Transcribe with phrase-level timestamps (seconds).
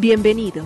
[0.00, 0.64] Bienvenidos.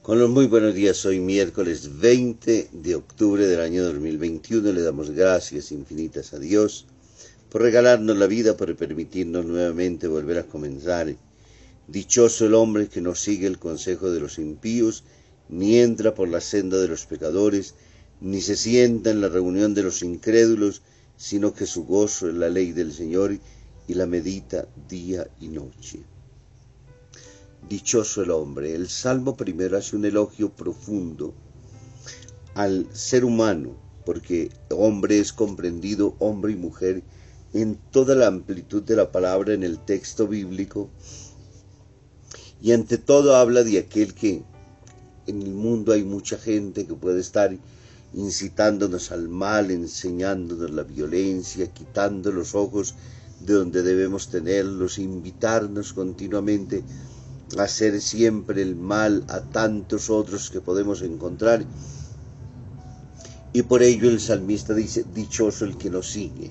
[0.00, 5.10] Con los muy buenos días, hoy miércoles 20 de octubre del año 2021 le damos
[5.10, 6.86] gracias infinitas a Dios
[7.48, 11.12] por regalarnos la vida, por permitirnos nuevamente volver a comenzar.
[11.86, 15.04] Dichoso el hombre que no sigue el consejo de los impíos,
[15.48, 17.74] ni entra por la senda de los pecadores,
[18.20, 20.82] ni se sienta en la reunión de los incrédulos,
[21.16, 23.38] sino que su gozo es la ley del Señor
[23.86, 26.02] y la medita día y noche.
[27.68, 28.74] Dichoso el hombre.
[28.74, 31.34] El Salmo primero hace un elogio profundo
[32.54, 37.02] al ser humano, porque hombre es comprendido, hombre y mujer,
[37.52, 40.90] en toda la amplitud de la palabra en el texto bíblico.
[42.64, 44.42] Y ante todo habla de aquel que
[45.26, 47.54] en el mundo hay mucha gente que puede estar
[48.14, 52.94] incitándonos al mal, enseñándonos la violencia, quitando los ojos
[53.40, 56.82] de donde debemos tenerlos, invitarnos continuamente
[57.58, 61.66] hacer siempre el mal a tantos otros que podemos encontrar.
[63.52, 66.50] Y por ello el salmista dice, dichoso el que nos sigue,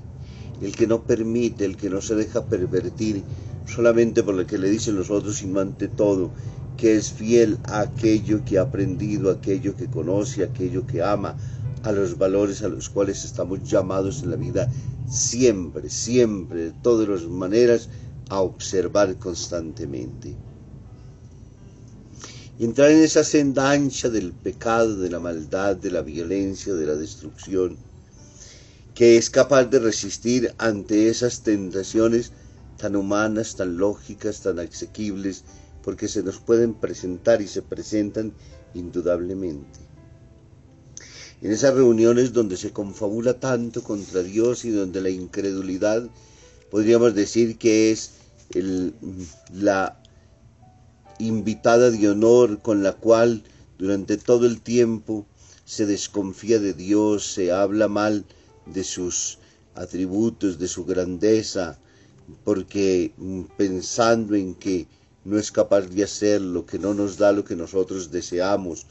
[0.61, 3.23] el que no permite, el que no se deja pervertir
[3.65, 6.31] solamente por lo que le dicen los otros, sino todo,
[6.77, 11.01] que es fiel a aquello que ha aprendido, a aquello que conoce, a aquello que
[11.01, 11.37] ama,
[11.83, 14.69] a los valores a los cuales estamos llamados en la vida
[15.09, 17.89] siempre, siempre, de todas las maneras,
[18.29, 20.35] a observar constantemente.
[22.59, 26.95] Entrar en esa senda ancha del pecado, de la maldad, de la violencia, de la
[26.95, 27.77] destrucción,
[28.93, 32.31] que es capaz de resistir ante esas tentaciones
[32.77, 35.43] tan humanas, tan lógicas, tan asequibles,
[35.83, 38.33] porque se nos pueden presentar y se presentan
[38.73, 39.79] indudablemente.
[41.41, 46.09] En esas reuniones donde se confabula tanto contra Dios y donde la incredulidad
[46.71, 48.11] podríamos decir que es
[49.51, 49.99] la
[51.19, 53.43] invitada de honor con la cual
[53.77, 55.25] durante todo el tiempo
[55.65, 58.25] se desconfía de Dios, se habla mal
[58.65, 59.39] de sus
[59.75, 61.79] atributos, de su grandeza,
[62.43, 64.87] porque mm, pensando en que
[65.25, 68.85] no es capaz de hacer lo que no nos da lo que nosotros deseamos,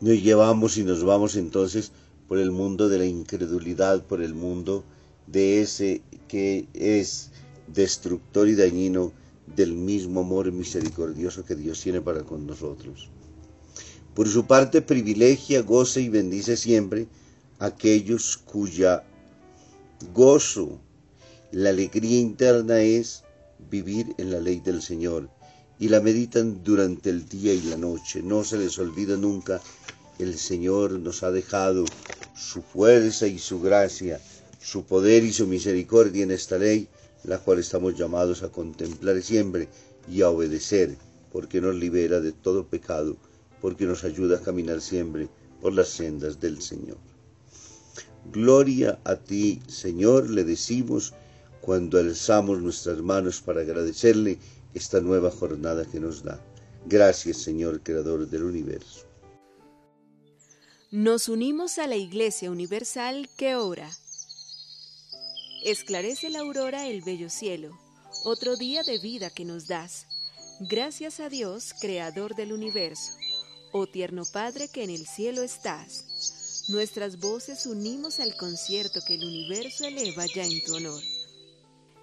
[0.00, 1.92] nos llevamos y nos vamos entonces
[2.28, 4.84] por el mundo de la incredulidad, por el mundo
[5.26, 7.30] de ese que es
[7.68, 9.12] destructor y dañino
[9.54, 13.10] del mismo amor misericordioso que Dios tiene para con nosotros.
[14.14, 17.06] Por su parte, privilegia, goza y bendice siempre
[17.58, 19.04] aquellos cuya
[20.12, 20.80] gozo,
[21.52, 23.22] la alegría interna es
[23.70, 25.28] vivir en la ley del Señor
[25.78, 28.22] y la meditan durante el día y la noche.
[28.22, 29.60] No se les olvida nunca,
[30.18, 31.84] el Señor nos ha dejado
[32.36, 34.20] su fuerza y su gracia,
[34.60, 36.88] su poder y su misericordia en esta ley
[37.24, 39.68] la cual estamos llamados a contemplar siempre
[40.10, 40.96] y a obedecer,
[41.30, 43.16] porque nos libera de todo pecado,
[43.60, 45.28] porque nos ayuda a caminar siempre
[45.60, 46.98] por las sendas del Señor.
[48.32, 51.14] Gloria a ti, Señor, le decimos
[51.62, 54.38] cuando alzamos nuestras manos para agradecerle
[54.74, 56.38] esta nueva jornada que nos da.
[56.84, 59.06] Gracias, Señor, Creador del universo.
[60.90, 63.88] Nos unimos a la Iglesia Universal que ora
[65.64, 67.78] Esclarece la aurora el bello cielo,
[68.24, 70.06] otro día de vida que nos das.
[70.58, 73.12] Gracias a Dios, Creador del universo,
[73.70, 76.66] oh tierno Padre que en el cielo estás.
[76.68, 81.00] Nuestras voces unimos al concierto que el universo eleva ya en tu honor.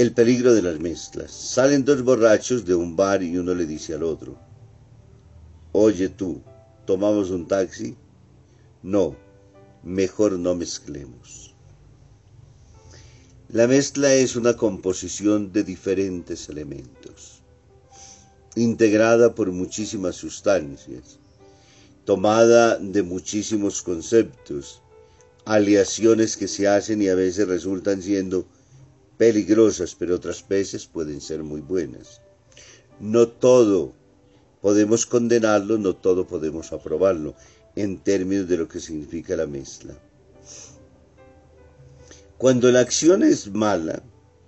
[0.00, 1.30] El peligro de las mezclas.
[1.30, 4.38] Salen dos borrachos de un bar y uno le dice al otro,
[5.72, 6.40] oye tú,
[6.86, 7.98] ¿tomamos un taxi?
[8.82, 9.14] No,
[9.82, 11.54] mejor no mezclemos.
[13.50, 17.42] La mezcla es una composición de diferentes elementos,
[18.56, 21.18] integrada por muchísimas sustancias,
[22.06, 24.80] tomada de muchísimos conceptos,
[25.44, 28.46] aleaciones que se hacen y a veces resultan siendo
[29.20, 32.22] peligrosas, pero otras veces pueden ser muy buenas.
[33.00, 33.92] No todo
[34.62, 37.34] podemos condenarlo, no todo podemos aprobarlo
[37.76, 39.92] en términos de lo que significa la mezcla.
[42.38, 44.02] Cuando la acción es mala,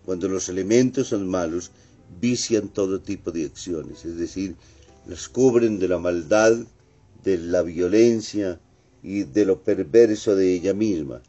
[0.06, 1.70] cuando los elementos son malos,
[2.19, 4.56] vician todo tipo de acciones, es decir,
[5.06, 6.56] las cubren de la maldad,
[7.22, 8.58] de la violencia
[9.02, 11.20] y de lo perverso de ella misma.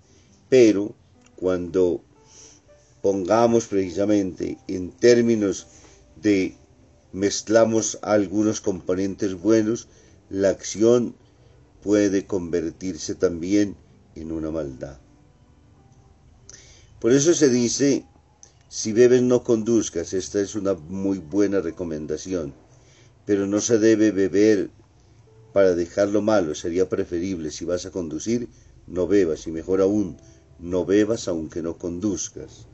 [0.48, 0.96] Pero
[1.36, 2.06] cuando
[3.04, 5.68] pongamos precisamente en términos
[6.16, 6.56] de
[7.12, 9.90] mezclamos algunos componentes buenos,
[10.30, 11.14] la acción
[11.82, 13.76] puede convertirse también
[14.16, 15.00] en una maldad.
[17.02, 18.06] Por eso se dice,
[18.70, 22.54] si bebes no conduzcas, esta es una muy buena recomendación,
[23.26, 24.70] pero no se debe beber
[25.52, 28.48] para dejarlo malo, sería preferible si vas a conducir,
[28.88, 30.16] no bebas y mejor aún,
[30.58, 32.68] no bebas aunque no conduzcas.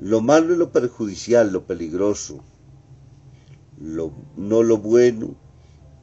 [0.00, 2.44] Lo malo es lo perjudicial, lo peligroso,
[3.78, 5.34] no lo bueno,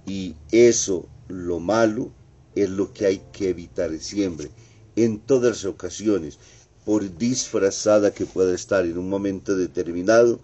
[0.08, 2.12] y eso, lo malo,
[2.56, 4.50] es lo que hay que evitar siempre,
[4.96, 6.40] en todas las ocasiones,
[6.86, 10.40] por disfrazada que pueda estar en un momento determinado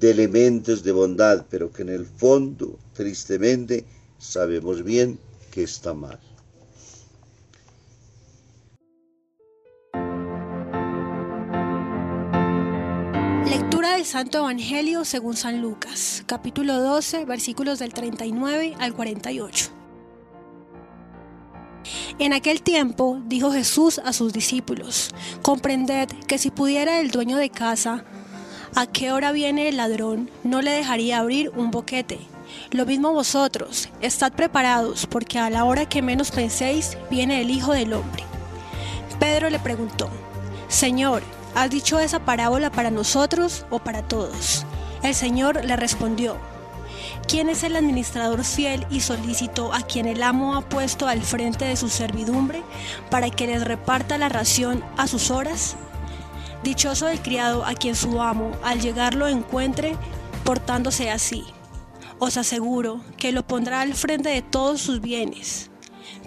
[0.00, 3.84] de elementos de bondad, pero que en el fondo, tristemente,
[4.18, 5.18] sabemos bien
[5.50, 6.18] que está mal.
[14.06, 19.70] Santo Evangelio según San Lucas, capítulo 12, versículos del 39 al 48.
[22.20, 25.10] En aquel tiempo dijo Jesús a sus discípulos,
[25.42, 28.04] comprended que si pudiera el dueño de casa,
[28.76, 32.20] a qué hora viene el ladrón, no le dejaría abrir un boquete.
[32.70, 37.72] Lo mismo vosotros, estad preparados, porque a la hora que menos penséis, viene el Hijo
[37.72, 38.22] del Hombre.
[39.18, 40.08] Pedro le preguntó,
[40.68, 41.24] Señor,
[41.56, 44.66] ¿Has dicho esa parábola para nosotros o para todos?
[45.02, 46.36] El Señor le respondió,
[47.26, 51.64] ¿quién es el administrador fiel y solícito a quien el amo ha puesto al frente
[51.64, 52.62] de su servidumbre
[53.10, 55.76] para que les reparta la ración a sus horas?
[56.62, 59.96] Dichoso el criado a quien su amo al llegar lo encuentre
[60.44, 61.42] portándose así.
[62.18, 65.70] Os aseguro que lo pondrá al frente de todos sus bienes.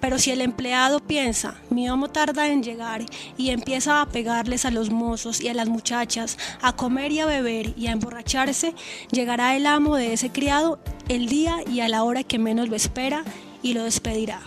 [0.02, 3.06] Pero si el empleado piensa, mi amo tarda en llegar
[3.38, 7.26] y empieza a pegarles a los mozos y a las muchachas, a comer y a
[7.26, 8.74] beber y a emborracharse,
[9.12, 10.80] llegará el amo de ese criado
[11.10, 13.24] el día y a la hora que menos lo espera
[13.62, 14.40] y lo despedirá,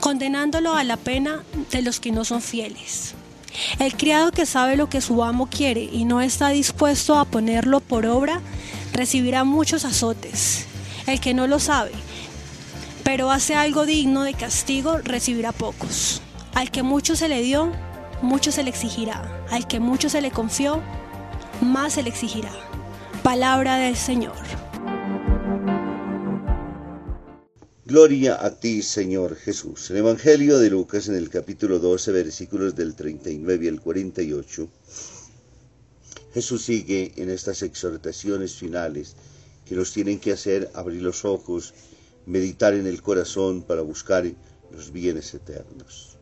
[0.00, 3.14] condenándolo a la pena de los que no son fieles.
[3.78, 7.80] El criado que sabe lo que su amo quiere y no está dispuesto a ponerlo
[7.80, 8.40] por obra,
[8.92, 10.66] recibirá muchos azotes.
[11.06, 11.92] El que no lo sabe,
[13.06, 16.20] pero hace algo digno de castigo, recibirá pocos.
[16.54, 17.70] Al que mucho se le dio,
[18.20, 19.46] mucho se le exigirá.
[19.48, 20.82] Al que mucho se le confió,
[21.60, 22.50] más se le exigirá.
[23.22, 24.34] Palabra del Señor.
[27.84, 29.88] Gloria a ti, Señor Jesús.
[29.92, 34.68] El Evangelio de Lucas en el capítulo 12, versículos del 39 al 48,
[36.34, 39.14] Jesús sigue en estas exhortaciones finales
[39.64, 41.72] que nos tienen que hacer abrir los ojos
[42.26, 44.24] meditar en el corazón para buscar
[44.70, 46.18] los bienes eternos.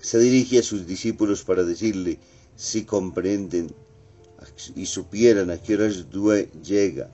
[0.00, 2.18] Se dirige a sus discípulos para decirle,
[2.56, 3.74] si comprenden
[4.74, 6.06] y supieran a qué horas
[6.62, 7.10] llega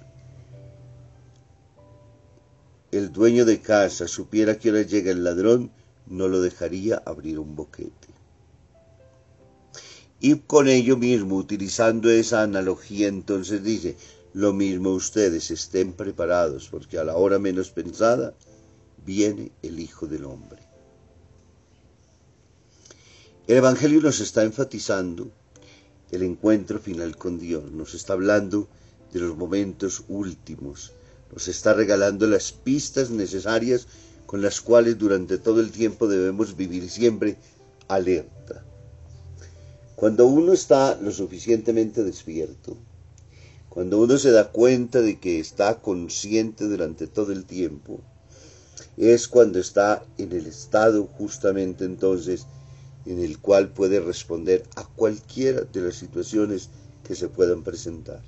[2.97, 5.73] el dueño de casa, supiera a qué hora llega el ladrón,
[6.07, 8.09] no lo dejaría abrir un boquete.
[10.21, 13.97] Y con ello mismo, utilizando esa analogía, entonces dice,
[14.35, 18.35] lo mismo ustedes estén preparados, porque a la hora menos pensada
[19.07, 20.61] viene el Hijo del Hombre.
[23.47, 25.31] El Evangelio nos está enfatizando
[26.11, 28.69] el encuentro final con Dios, nos está hablando
[29.13, 30.93] de los momentos últimos,
[31.33, 33.87] nos está regalando las pistas necesarias
[34.27, 37.37] con las cuales durante todo el tiempo debemos vivir siempre
[37.87, 38.65] alerta.
[39.95, 42.77] Cuando uno está lo suficientemente despierto,
[43.75, 48.01] cuando uno se da cuenta de que está consciente durante todo el tiempo,
[48.97, 52.47] es cuando está en el estado justamente entonces
[53.05, 56.71] en el cual puede responder a cualquiera de las situaciones
[57.03, 58.23] que se puedan presentar.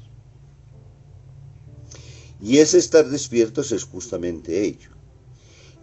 [2.42, 4.90] Y ese estar despiertos es justamente ello.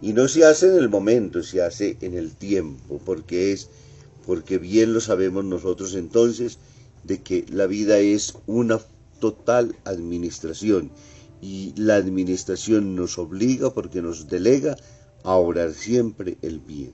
[0.02, 3.70] Y no se hace en el momento, se hace en el tiempo, porque es,
[4.26, 6.58] porque bien lo sabemos nosotros entonces,
[7.02, 8.78] de que la vida es una
[9.24, 10.90] total administración
[11.40, 14.76] y la administración nos obliga porque nos delega
[15.22, 16.92] a obrar siempre el bien.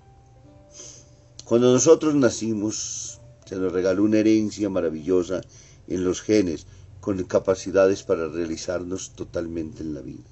[1.44, 5.40] Cuando nosotros nacimos, se nos regaló una herencia maravillosa
[5.88, 6.66] en los genes,
[7.00, 10.30] con capacidades para realizarnos totalmente en la vida.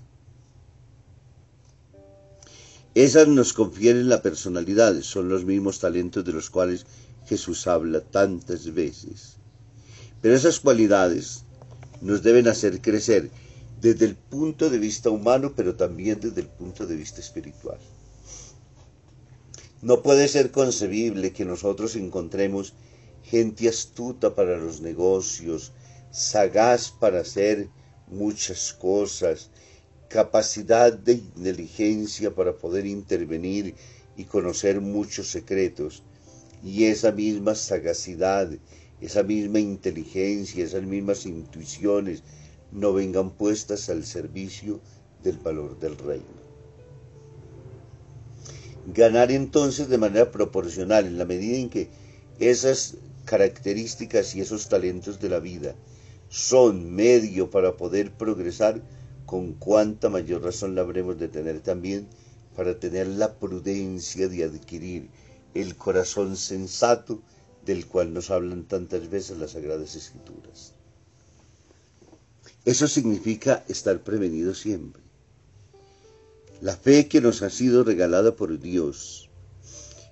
[2.95, 6.87] Esas nos confieren la personalidad, son los mismos talentos de los cuales
[7.27, 9.39] Jesús habla tantas veces.
[10.21, 11.45] Pero esas cualidades
[12.01, 13.31] nos deben hacer crecer
[13.81, 17.79] desde el punto de vista humano, pero también desde el punto de vista espiritual.
[19.81, 22.75] No puede ser concebible que nosotros encontremos
[23.23, 25.73] gente astuta para los negocios,
[26.11, 27.69] sagaz para hacer
[28.09, 29.51] muchas cosas,
[30.09, 33.75] capacidad de inteligencia para poder intervenir
[34.17, 36.03] y conocer muchos secretos.
[36.65, 38.51] Y esa misma sagacidad,
[39.01, 42.23] esa misma inteligencia, esas mismas intuiciones
[42.73, 44.81] no vengan puestas al servicio
[45.23, 46.49] del valor del reino.
[48.87, 51.89] Ganar entonces de manera proporcional en la medida en que
[52.39, 55.75] esas características y esos talentos de la vida
[56.29, 58.83] son medio para poder progresar,
[59.27, 62.09] con cuánta mayor razón la habremos de tener también
[62.57, 65.11] para tener la prudencia de adquirir
[65.55, 67.21] el corazón sensato
[67.69, 70.73] del cual nos hablan tantas veces las Sagradas Escrituras.
[72.65, 75.03] Eso significa estar prevenido siempre.
[76.63, 79.29] La fe que nos ha sido regalada por Dios,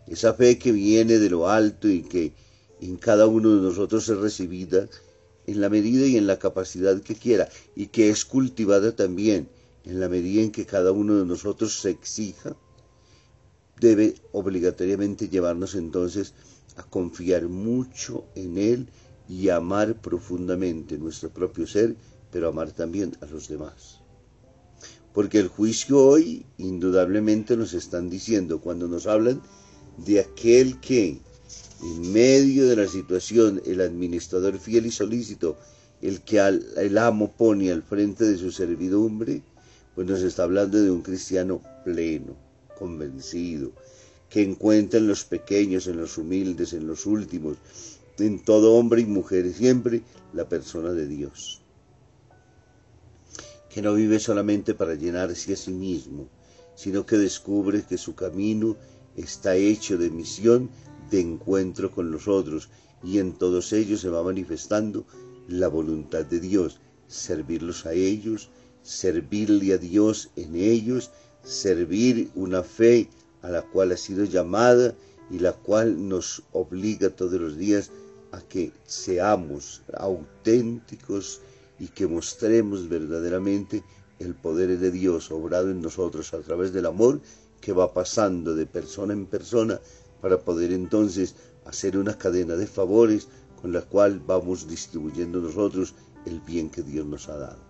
[0.07, 2.35] esa fe que viene de lo alto y que
[2.83, 4.87] en cada uno de nosotros es recibida
[5.47, 9.49] en la medida y en la capacidad que quiera y que es cultivada también
[9.85, 12.55] en la medida en que cada uno de nosotros se exija,
[13.81, 16.35] debe obligatoriamente llevarnos entonces
[16.77, 18.89] a confiar mucho en Él
[19.29, 21.97] y amar profundamente nuestro propio ser,
[22.31, 24.01] pero amar también a los demás.
[25.13, 29.41] Porque el juicio hoy indudablemente nos están diciendo, cuando nos hablan
[29.97, 31.21] de aquel que
[31.83, 35.57] en medio de la situación, el administrador fiel y solícito,
[36.03, 39.43] el que el amo pone al frente de su servidumbre,
[39.95, 42.37] pues nos está hablando de un cristiano pleno,
[42.79, 43.73] convencido,
[44.29, 47.59] que encuentra en los pequeños, en los humildes, en los últimos,
[48.19, 50.03] en todo hombre y mujer siempre
[50.33, 51.63] la persona de Dios.
[53.71, 56.29] Que no vive solamente para llenarse a sí mismo,
[56.75, 58.77] sino que descubre que su camino
[59.17, 60.71] está hecho de misión
[61.11, 62.69] de encuentro con los otros
[63.03, 65.07] y en todos ellos se va manifestando
[65.49, 68.51] la voluntad de Dios, servirlos a ellos,
[68.83, 71.11] servirle a Dios en ellos,
[71.43, 73.09] servir una fe
[73.47, 74.93] a la cual ha sido llamada
[75.31, 77.93] y la cual nos obliga todos los días
[78.33, 81.41] a que seamos auténticos
[81.79, 83.85] y que mostremos verdaderamente
[84.19, 87.21] el poder de Dios obrado en nosotros a través del amor
[87.61, 89.81] que va pasando de persona en persona
[90.21, 91.37] para poder entonces
[91.67, 93.29] hacer una cadena de favores
[93.63, 97.61] con la cual vamos distribuyendo nosotros el bien que Dios nos ha dado.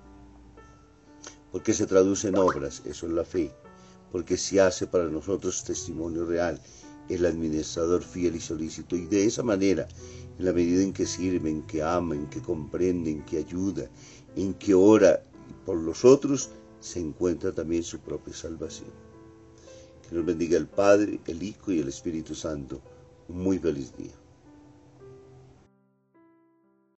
[1.53, 3.53] Porque se traduce en obras, eso es la fe,
[4.13, 6.61] porque se hace para nosotros testimonio real,
[7.09, 9.87] el administrador fiel y solícito, y de esa manera,
[10.39, 13.89] en la medida en que sirve, en que ama, en que comprende, en que ayuda,
[14.35, 15.23] en que ora
[15.65, 18.91] por los otros, se encuentra también su propia salvación.
[20.09, 22.81] Que nos bendiga el Padre, el Hijo y el Espíritu Santo.
[23.29, 24.15] Un muy feliz día.